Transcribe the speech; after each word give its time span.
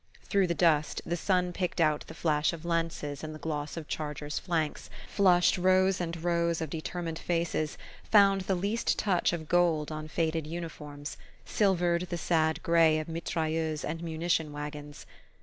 Through 0.23 0.47
the 0.47 0.55
dust, 0.55 1.03
the 1.05 1.15
sun 1.15 1.53
picked 1.53 1.79
out 1.79 2.05
the 2.07 2.15
flash 2.15 2.53
of 2.53 2.65
lances 2.65 3.23
and 3.23 3.35
the 3.35 3.37
gloss 3.37 3.77
of 3.77 3.87
chargers' 3.87 4.39
flanks, 4.39 4.89
flushed 5.07 5.59
rows 5.59 6.01
and 6.01 6.23
rows 6.23 6.59
of 6.59 6.71
determined 6.71 7.19
faces, 7.19 7.77
found 8.03 8.41
the 8.41 8.55
least 8.55 8.97
touch 8.97 9.31
of 9.31 9.47
gold 9.47 9.91
on 9.91 10.07
faded 10.07 10.47
uniforms, 10.47 11.17
silvered 11.45 12.07
the 12.09 12.17
sad 12.17 12.63
grey 12.63 12.97
of 12.97 13.07
mitrailleuses 13.07 13.85
and 13.85 14.01
munition 14.01 14.51
waggons. 14.51 15.05